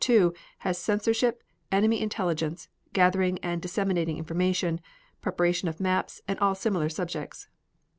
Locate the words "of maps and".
5.69-6.39